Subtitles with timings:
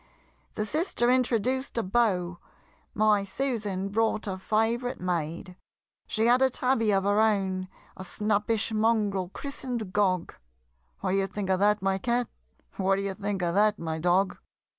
[0.55, 2.39] The sister introduced a Beau
[2.95, 5.55] My Susan brought a favorite maid.
[6.07, 10.33] She had a tabby of her own, A snappish mongrel christen'd Gog
[11.01, 12.27] What d'ye think of that, my Cat?
[12.77, 14.39] What d'ye think of that, my Dog?